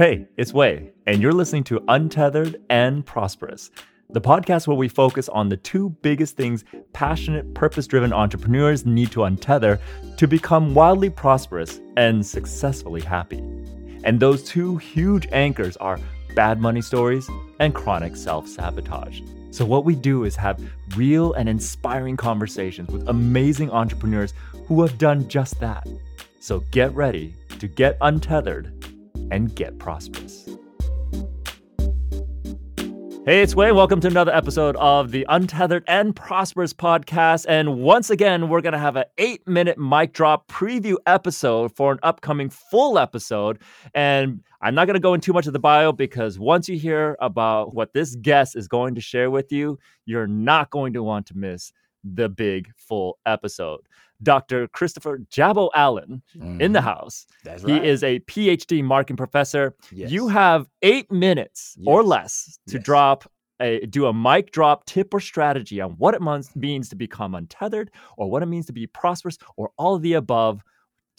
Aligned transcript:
Hey, 0.00 0.26
it's 0.38 0.54
Wei, 0.54 0.94
and 1.06 1.20
you're 1.20 1.30
listening 1.30 1.62
to 1.64 1.84
Untethered 1.88 2.56
and 2.70 3.04
Prosperous, 3.04 3.70
the 4.08 4.18
podcast 4.18 4.66
where 4.66 4.74
we 4.74 4.88
focus 4.88 5.28
on 5.28 5.50
the 5.50 5.58
two 5.58 5.90
biggest 6.00 6.38
things 6.38 6.64
passionate, 6.94 7.52
purpose 7.52 7.86
driven 7.86 8.10
entrepreneurs 8.10 8.86
need 8.86 9.12
to 9.12 9.20
untether 9.20 9.78
to 10.16 10.26
become 10.26 10.72
wildly 10.72 11.10
prosperous 11.10 11.82
and 11.98 12.24
successfully 12.24 13.02
happy. 13.02 13.40
And 14.02 14.18
those 14.18 14.42
two 14.42 14.78
huge 14.78 15.28
anchors 15.32 15.76
are 15.76 16.00
bad 16.34 16.62
money 16.62 16.80
stories 16.80 17.28
and 17.58 17.74
chronic 17.74 18.16
self 18.16 18.48
sabotage. 18.48 19.20
So, 19.50 19.66
what 19.66 19.84
we 19.84 19.94
do 19.94 20.24
is 20.24 20.34
have 20.36 20.64
real 20.96 21.34
and 21.34 21.46
inspiring 21.46 22.16
conversations 22.16 22.88
with 22.88 23.06
amazing 23.10 23.70
entrepreneurs 23.70 24.32
who 24.64 24.80
have 24.80 24.96
done 24.96 25.28
just 25.28 25.60
that. 25.60 25.86
So, 26.40 26.60
get 26.70 26.94
ready 26.94 27.34
to 27.58 27.68
get 27.68 27.98
untethered 28.00 28.79
and 29.30 29.54
get 29.54 29.78
prosperous. 29.78 30.48
Hey, 33.26 33.42
it's 33.42 33.54
Wayne. 33.54 33.76
Welcome 33.76 34.00
to 34.00 34.08
another 34.08 34.34
episode 34.34 34.76
of 34.76 35.10
the 35.10 35.26
Untethered 35.28 35.84
and 35.86 36.16
Prosperous 36.16 36.72
podcast. 36.72 37.44
And 37.46 37.80
once 37.80 38.08
again, 38.08 38.48
we're 38.48 38.62
going 38.62 38.72
to 38.72 38.78
have 38.78 38.96
an 38.96 39.04
eight 39.18 39.46
minute 39.46 39.76
mic 39.78 40.14
drop 40.14 40.48
preview 40.48 40.96
episode 41.06 41.70
for 41.76 41.92
an 41.92 41.98
upcoming 42.02 42.48
full 42.48 42.98
episode. 42.98 43.58
And 43.94 44.42
I'm 44.62 44.74
not 44.74 44.86
going 44.86 44.94
to 44.94 45.00
go 45.00 45.12
into 45.12 45.26
too 45.26 45.32
much 45.34 45.46
of 45.46 45.52
the 45.52 45.58
bio 45.58 45.92
because 45.92 46.38
once 46.38 46.66
you 46.66 46.78
hear 46.78 47.16
about 47.20 47.74
what 47.74 47.92
this 47.92 48.16
guest 48.16 48.56
is 48.56 48.66
going 48.66 48.94
to 48.94 49.02
share 49.02 49.30
with 49.30 49.52
you, 49.52 49.78
you're 50.06 50.26
not 50.26 50.70
going 50.70 50.94
to 50.94 51.02
want 51.02 51.26
to 51.26 51.36
miss 51.36 51.72
the 52.02 52.30
big 52.30 52.70
full 52.76 53.18
episode. 53.26 53.80
Dr. 54.22 54.68
Christopher 54.68 55.18
Jabbo 55.30 55.70
Allen 55.74 56.22
mm-hmm. 56.36 56.60
in 56.60 56.72
the 56.72 56.78
mm-hmm. 56.78 56.88
house. 56.88 57.26
That's 57.44 57.64
right. 57.64 57.82
He 57.82 57.88
is 57.88 58.02
a 58.02 58.20
PhD 58.20 58.82
marketing 58.82 59.16
professor. 59.16 59.74
Yes. 59.92 60.10
You 60.10 60.28
have 60.28 60.68
eight 60.82 61.10
minutes 61.10 61.74
yes. 61.78 61.86
or 61.86 62.02
less 62.02 62.58
to 62.68 62.76
yes. 62.76 62.84
drop 62.84 63.30
a 63.60 63.86
do 63.86 64.06
a 64.06 64.12
mic 64.12 64.52
drop 64.52 64.86
tip 64.86 65.12
or 65.12 65.20
strategy 65.20 65.80
on 65.80 65.92
what 65.92 66.14
it 66.14 66.22
means 66.56 66.88
to 66.88 66.96
become 66.96 67.34
untethered 67.34 67.90
or 68.16 68.30
what 68.30 68.42
it 68.42 68.46
means 68.46 68.66
to 68.66 68.72
be 68.72 68.86
prosperous 68.86 69.38
or 69.56 69.70
all 69.76 69.94
of 69.94 70.02
the 70.02 70.14
above. 70.14 70.62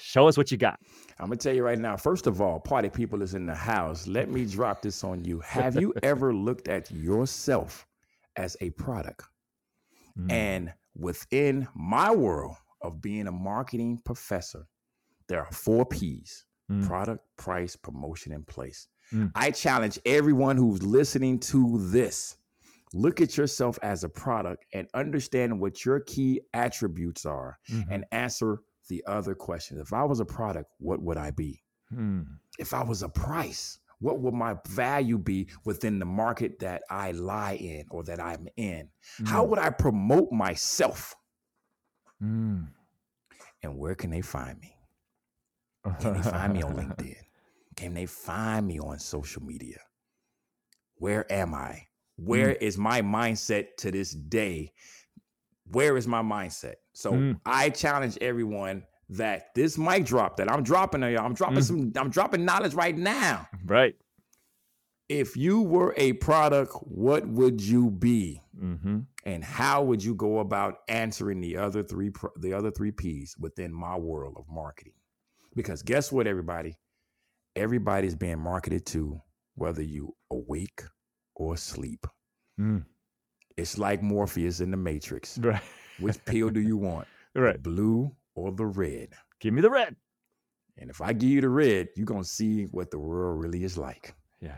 Show 0.00 0.26
us 0.26 0.38
what 0.38 0.50
you 0.50 0.56
got. 0.56 0.80
I'm 1.18 1.26
gonna 1.26 1.36
tell 1.36 1.54
you 1.54 1.62
right 1.62 1.78
now. 1.78 1.96
First 1.96 2.26
of 2.26 2.40
all, 2.40 2.58
party 2.58 2.88
people 2.88 3.20
is 3.20 3.34
in 3.34 3.44
the 3.44 3.54
house. 3.54 4.06
Let 4.06 4.30
me 4.30 4.46
drop 4.46 4.80
this 4.80 5.04
on 5.04 5.22
you. 5.24 5.40
Have 5.40 5.78
you 5.78 5.92
ever 6.02 6.34
looked 6.34 6.68
at 6.68 6.90
yourself 6.90 7.86
as 8.36 8.56
a 8.62 8.70
product? 8.70 9.28
Mm. 10.18 10.32
And 10.32 10.72
within 10.96 11.68
my 11.74 12.10
world, 12.10 12.56
of 12.82 13.00
being 13.00 13.26
a 13.26 13.32
marketing 13.32 14.00
professor, 14.04 14.66
there 15.28 15.40
are 15.40 15.52
four 15.52 15.86
P's 15.86 16.44
mm. 16.70 16.86
product, 16.86 17.24
price, 17.36 17.76
promotion, 17.76 18.32
and 18.32 18.46
place. 18.46 18.88
Mm. 19.12 19.32
I 19.34 19.50
challenge 19.50 19.98
everyone 20.04 20.56
who's 20.56 20.82
listening 20.82 21.38
to 21.40 21.78
this 21.78 22.36
look 22.94 23.20
at 23.20 23.36
yourself 23.36 23.78
as 23.82 24.04
a 24.04 24.08
product 24.08 24.66
and 24.72 24.86
understand 24.94 25.58
what 25.58 25.84
your 25.84 26.00
key 26.00 26.40
attributes 26.52 27.24
are 27.24 27.58
mm-hmm. 27.70 27.90
and 27.90 28.04
answer 28.12 28.60
the 28.88 29.02
other 29.06 29.34
questions. 29.34 29.80
If 29.80 29.92
I 29.92 30.04
was 30.04 30.20
a 30.20 30.24
product, 30.24 30.70
what 30.78 31.00
would 31.00 31.16
I 31.16 31.30
be? 31.30 31.62
Mm. 31.94 32.26
If 32.58 32.74
I 32.74 32.82
was 32.82 33.02
a 33.02 33.08
price, 33.08 33.78
what 34.00 34.18
would 34.20 34.34
my 34.34 34.56
value 34.68 35.16
be 35.16 35.48
within 35.64 35.98
the 35.98 36.04
market 36.04 36.58
that 36.58 36.82
I 36.90 37.12
lie 37.12 37.54
in 37.54 37.86
or 37.90 38.02
that 38.04 38.20
I'm 38.20 38.48
in? 38.56 38.88
Mm. 39.20 39.28
How 39.28 39.44
would 39.44 39.58
I 39.58 39.70
promote 39.70 40.32
myself? 40.32 41.14
Mm. 42.22 42.68
And 43.62 43.78
where 43.78 43.94
can 43.94 44.10
they 44.10 44.20
find 44.20 44.58
me? 44.60 44.76
Can 46.00 46.14
they 46.14 46.22
find 46.22 46.52
me 46.52 46.62
on 46.62 46.74
LinkedIn? 46.76 47.16
Can 47.76 47.94
they 47.94 48.06
find 48.06 48.66
me 48.66 48.78
on 48.78 48.98
social 48.98 49.42
media? 49.42 49.78
Where 50.96 51.30
am 51.32 51.54
I? 51.54 51.86
Where 52.16 52.50
mm. 52.50 52.62
is 52.62 52.78
my 52.78 53.02
mindset 53.02 53.76
to 53.78 53.90
this 53.90 54.12
day? 54.12 54.72
Where 55.70 55.96
is 55.96 56.06
my 56.06 56.22
mindset? 56.22 56.74
So 56.92 57.12
mm. 57.12 57.40
I 57.44 57.70
challenge 57.70 58.18
everyone 58.20 58.84
that 59.08 59.54
this 59.54 59.76
mic 59.76 60.04
drop 60.04 60.36
that 60.36 60.50
I'm 60.50 60.62
dropping 60.62 61.02
on 61.02 61.12
y'all, 61.12 61.24
I'm 61.24 61.34
dropping 61.34 61.58
mm. 61.58 61.64
some, 61.64 61.92
I'm 61.96 62.10
dropping 62.10 62.44
knowledge 62.44 62.74
right 62.74 62.96
now. 62.96 63.48
Right. 63.64 63.96
If 65.12 65.36
you 65.36 65.60
were 65.60 65.92
a 65.98 66.14
product, 66.14 66.72
what 66.84 67.28
would 67.28 67.60
you 67.60 67.90
be? 67.90 68.40
Mm-hmm. 68.58 69.00
And 69.26 69.44
how 69.44 69.82
would 69.82 70.02
you 70.02 70.14
go 70.14 70.38
about 70.38 70.78
answering 70.88 71.42
the 71.42 71.58
other 71.58 71.82
three 71.82 72.10
the 72.36 72.54
other 72.54 72.70
three 72.70 72.92
P's 72.92 73.36
within 73.38 73.74
my 73.74 73.94
world 73.94 74.36
of 74.38 74.46
marketing? 74.48 74.94
Because 75.54 75.82
guess 75.82 76.10
what, 76.10 76.26
everybody? 76.26 76.78
Everybody's 77.56 78.14
being 78.14 78.38
marketed 78.38 78.86
to, 78.86 79.20
whether 79.54 79.82
you 79.82 80.14
awake 80.30 80.80
or 81.36 81.52
asleep. 81.52 82.06
Mm. 82.58 82.86
It's 83.58 83.76
like 83.76 84.02
Morpheus 84.02 84.60
in 84.60 84.70
the 84.70 84.78
Matrix. 84.78 85.38
Right. 85.42 85.60
Which 86.00 86.24
pill 86.24 86.48
do 86.48 86.60
you 86.60 86.78
want? 86.78 87.06
Right. 87.34 87.62
The 87.62 87.70
blue 87.70 88.16
or 88.34 88.50
the 88.50 88.64
red? 88.64 89.08
Give 89.40 89.52
me 89.52 89.60
the 89.60 89.68
red. 89.68 89.94
And 90.78 90.88
if 90.88 91.02
I 91.02 91.12
give 91.12 91.28
you 91.28 91.42
the 91.42 91.50
red, 91.50 91.88
you're 91.96 92.06
gonna 92.06 92.24
see 92.24 92.64
what 92.64 92.90
the 92.90 92.98
world 92.98 93.42
really 93.42 93.62
is 93.62 93.76
like. 93.76 94.14
Yeah. 94.40 94.56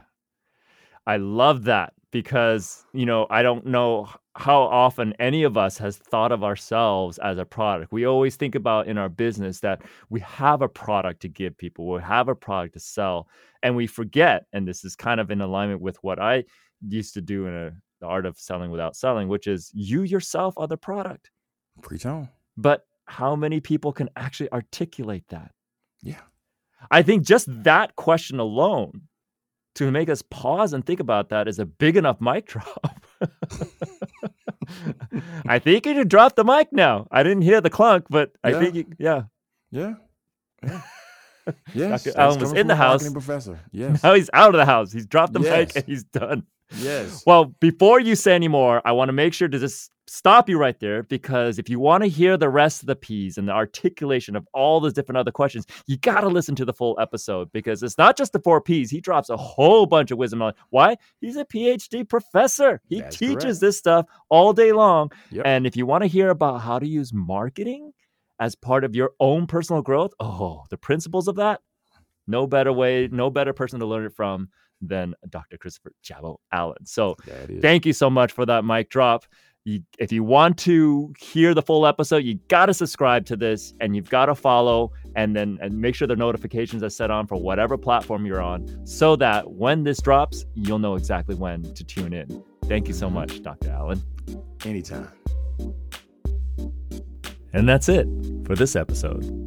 I 1.06 1.16
love 1.16 1.65
that 1.65 1.92
because, 2.10 2.84
you 2.92 3.06
know, 3.06 3.26
I 3.31 3.42
don't 3.42 3.66
know 3.66 4.09
how 4.37 4.62
often 4.62 5.15
any 5.19 5.42
of 5.42 5.56
us 5.56 5.78
has 5.78 5.97
thought 5.97 6.32
of 6.32 6.42
ourselves 6.42 7.19
as 7.19 7.38
a 7.38 7.44
product. 7.44 7.92
We 7.92 8.04
always 8.04 8.37
think 8.37 8.54
about 8.54 8.88
in 8.88 8.98
our 8.98 9.09
business 9.09 9.60
that 9.60 9.82
we 10.10 10.20
have 10.20 10.62
a 10.62 10.69
product 10.69 11.22
to 11.22 11.28
give 11.28 11.56
people, 11.56 11.88
we 11.88 12.00
have 12.03 12.28
a 12.28 12.34
product 12.34 12.75
to 12.75 12.81
sell, 12.81 13.28
and 13.62 13.76
we 13.76 13.87
forget. 13.87 14.47
And 14.53 14.66
this 14.66 14.84
is 14.84 14.97
kind 14.97 15.20
of 15.20 15.31
in 15.31 15.41
alignment 15.41 15.81
with 15.81 16.03
what 16.03 16.19
I 16.19 16.44
used 16.88 17.14
to 17.14 17.20
do 17.20 17.47
in 17.47 17.54
a, 17.54 17.72
the 18.00 18.06
art 18.06 18.26
of 18.26 18.38
selling 18.38 18.70
without 18.70 18.97
selling, 18.97 19.28
which 19.28 19.47
is 19.47 19.70
you 19.72 20.03
yourself 20.03 20.54
are 20.56 20.66
the 20.66 20.76
product. 20.76 21.31
Preach 21.82 22.06
on. 22.06 22.28
But 22.56 22.87
how 23.06 23.37
many 23.37 23.60
people 23.60 23.93
can 23.93 24.09
actually 24.16 24.50
articulate 24.53 25.25
that? 25.28 25.53
Yeah. 26.03 26.20
I 26.91 27.03
think 27.03 27.25
just 27.25 27.47
that 27.64 27.97
question 27.97 28.41
alone 28.41 29.03
to 29.74 29.90
make 29.90 30.08
us 30.08 30.22
pause 30.22 30.72
and 30.72 30.84
think 30.84 31.00
about 31.00 31.28
that 31.30 31.48
is 31.48 31.58
a 31.58 31.66
big 31.66 31.96
enough 31.96 32.20
mic 32.20 32.46
drop. 32.52 33.06
I 35.46 35.58
think 35.58 35.86
you 35.86 35.94
should 35.94 36.08
drop 36.08 36.36
the 36.36 36.44
mic 36.44 36.72
now. 36.72 37.06
I 37.10 37.22
didn't 37.22 37.42
hear 37.42 37.60
the 37.60 37.70
clunk, 37.70 38.06
but 38.08 38.32
I 38.42 38.52
think 38.52 38.74
you, 38.74 38.86
yeah. 38.98 39.22
Yeah. 39.70 39.94
Yeah. 40.62 40.82
Yes, 41.74 42.04
Dr. 42.04 42.18
Allen 42.18 42.40
was 42.40 42.52
in 42.54 42.68
the 42.68 42.74
house. 42.74 43.06
Professor. 43.10 43.60
Yes. 43.70 44.02
Now 44.02 44.14
he's 44.14 44.30
out 44.32 44.54
of 44.54 44.58
the 44.58 44.64
house. 44.64 44.92
He's 44.92 45.04
dropped 45.04 45.34
the 45.34 45.40
yes. 45.40 45.74
mic 45.74 45.76
and 45.76 45.84
he's 45.84 46.02
done. 46.04 46.46
Yes. 46.76 47.22
Well, 47.26 47.54
before 47.60 48.00
you 48.00 48.16
say 48.16 48.34
any 48.34 48.48
more, 48.48 48.82
I 48.84 48.92
want 48.92 49.08
to 49.08 49.12
make 49.12 49.34
sure 49.34 49.48
to 49.48 49.58
just 49.58 49.91
stop 50.06 50.48
you 50.48 50.58
right 50.58 50.78
there 50.80 51.02
because 51.02 51.58
if 51.58 51.69
you 51.69 51.80
want 51.80 52.02
to 52.02 52.08
hear 52.08 52.36
the 52.36 52.48
rest 52.48 52.82
of 52.82 52.86
the 52.86 52.97
P's 52.97 53.38
and 53.38 53.48
the 53.48 53.52
articulation 53.52 54.36
of 54.36 54.47
all 54.52 54.80
those 54.80 54.92
different 54.92 55.19
other 55.19 55.30
questions, 55.30 55.66
you 55.86 55.97
got 55.97 56.20
to 56.20 56.28
listen 56.28 56.54
to 56.56 56.64
the 56.64 56.72
full 56.72 56.98
episode 57.00 57.50
because 57.52 57.82
it's 57.82 57.98
not 57.98 58.16
just 58.16 58.32
the 58.32 58.41
four 58.41 58.60
P's. 58.60 58.91
He 58.91 59.00
drops 59.00 59.30
a 59.30 59.36
whole 59.36 59.86
bunch 59.86 60.10
of 60.10 60.19
wisdom 60.19 60.42
on 60.42 60.52
why 60.70 60.97
he's 61.20 61.36
a 61.36 61.44
PhD 61.44 62.08
professor. 62.08 62.81
He 62.88 63.00
That's 63.00 63.16
teaches 63.16 63.42
correct. 63.42 63.60
this 63.60 63.78
stuff 63.78 64.06
all 64.28 64.52
day 64.52 64.72
long. 64.72 65.10
Yep. 65.31 65.46
And 65.46 65.66
if 65.66 65.76
you 65.76 65.86
want 65.86 66.02
to 66.02 66.08
hear 66.08 66.31
about 66.31 66.58
how 66.58 66.78
to 66.78 66.86
use 66.86 67.12
marketing 67.12 67.92
as 68.41 68.54
part 68.54 68.84
of 68.84 68.94
your 68.94 69.12
own 69.20 69.46
personal 69.46 69.82
growth, 69.82 70.12
oh, 70.20 70.64
the 70.70 70.76
principles 70.76 71.28
of 71.28 71.36
that, 71.36 71.60
no 72.26 72.46
better 72.46 72.72
way, 72.72 73.08
no 73.10 73.31
better 73.31 73.52
person 73.52 73.81
to 73.81 73.86
learn 73.86 74.06
it 74.06 74.14
from 74.14 74.48
than 74.86 75.14
Dr. 75.28 75.58
Christopher 75.58 75.92
Jabbo 76.02 76.36
Allen. 76.52 76.84
So 76.84 77.16
thank 77.60 77.86
you 77.86 77.92
so 77.92 78.10
much 78.10 78.32
for 78.32 78.46
that 78.46 78.64
mic 78.64 78.90
drop. 78.90 79.24
You, 79.66 79.80
if 79.98 80.12
you 80.12 80.22
want 80.22 80.58
to 80.58 81.14
hear 81.18 81.54
the 81.54 81.62
full 81.62 81.86
episode, 81.86 82.18
you 82.18 82.34
got 82.48 82.66
to 82.66 82.74
subscribe 82.74 83.24
to 83.26 83.36
this 83.36 83.72
and 83.80 83.96
you've 83.96 84.10
got 84.10 84.26
to 84.26 84.34
follow 84.34 84.92
and 85.16 85.34
then 85.34 85.58
and 85.62 85.80
make 85.80 85.94
sure 85.94 86.06
the 86.06 86.16
notifications 86.16 86.82
are 86.82 86.90
set 86.90 87.10
on 87.10 87.26
for 87.26 87.36
whatever 87.36 87.78
platform 87.78 88.26
you're 88.26 88.42
on 88.42 88.86
so 88.86 89.16
that 89.16 89.50
when 89.52 89.82
this 89.82 90.02
drops, 90.02 90.44
you'll 90.54 90.78
know 90.78 90.96
exactly 90.96 91.34
when 91.34 91.62
to 91.75 91.82
tune 91.82 92.12
in. 92.12 92.44
Thank 92.66 92.88
you 92.88 92.94
so 92.94 93.06
mm-hmm. 93.06 93.14
much, 93.14 93.42
Dr. 93.42 93.70
Allen. 93.70 94.02
Anytime. 94.66 95.08
And 97.54 97.69
that's 97.69 97.88
it 97.88 98.06
for 98.44 98.54
this 98.56 98.76
episode. 98.76 99.44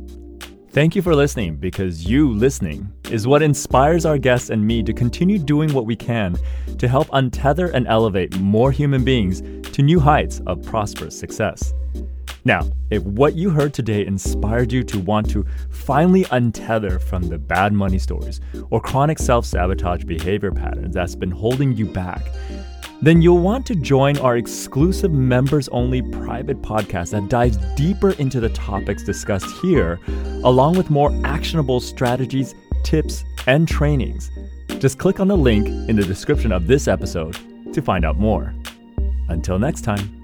Thank 0.78 0.96
you 0.96 1.02
for 1.02 1.16
listening 1.16 1.56
because 1.56 2.06
you 2.06 2.32
listening 2.32 2.94
is 3.10 3.26
what 3.26 3.42
inspires 3.42 4.06
our 4.06 4.20
guests 4.20 4.52
and 4.52 4.64
me 4.64 4.84
to 4.84 4.94
continue 4.94 5.40
doing 5.40 5.74
what 5.74 5.88
we 5.88 5.96
can 5.96 6.38
to 6.78 6.88
help 6.88 7.08
untether 7.08 7.74
and 7.74 7.88
elevate 7.88 8.38
more 8.40 8.72
human 8.72 9.04
beings 9.04 9.42
to 9.72 9.82
new 9.82 10.00
heights 10.00 10.40
of 10.46 10.62
prosperous 10.62 11.18
success. 11.18 11.74
Now, 12.46 12.70
if 12.92 13.02
what 13.02 13.34
you 13.34 13.50
heard 13.50 13.74
today 13.74 14.06
inspired 14.06 14.72
you 14.72 14.84
to 14.84 15.00
want 15.00 15.28
to 15.32 15.48
finally 15.72 16.26
untether 16.26 17.02
from 17.02 17.24
the 17.24 17.40
bad 17.40 17.74
money 17.74 17.98
stories 17.98 18.40
or 18.70 18.80
chronic 18.80 19.18
self 19.18 19.48
sabotage 19.48 20.04
behavior 20.04 20.52
patterns 20.52 20.94
that's 20.94 21.16
been 21.16 21.32
holding 21.32 21.76
you 21.76 21.88
back, 21.88 22.22
then 23.02 23.22
you'll 23.22 23.40
want 23.40 23.66
to 23.68 23.76
join 23.76 24.18
our 24.18 24.38
exclusive 24.38 25.12
members 25.12 25.68
only 25.70 26.02
private 26.02 26.62
podcast 26.62 27.12
that 27.12 27.30
dives 27.30 27.58
deeper 27.76 28.12
into 28.14 28.40
the 28.40 28.50
topics 28.50 29.04
discussed 29.04 29.50
here, 29.62 30.00
along 30.44 30.76
with 30.78 30.90
more 30.90 31.12
actionable 31.24 31.80
strategies, 31.80 32.56
tips, 32.84 33.24
and 33.46 33.68
trainings. 33.68 34.32
Just 34.80 34.98
click 34.98 35.20
on 35.20 35.28
the 35.28 35.38
link 35.38 35.68
in 35.90 35.96
the 35.96 36.04
description 36.04 36.52
of 36.52 36.68
this 36.68 36.88
episode 36.88 37.38
to 37.74 37.82
find 37.82 38.06
out 38.06 38.18
more. 38.18 38.54
Until 39.30 39.60
next 39.60 39.82
time. 39.82 40.17